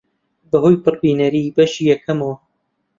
بەهۆی 0.51 0.81
پڕبینەری 0.83 1.53
بەشی 1.55 1.83
یەکەمیەوە 1.91 2.35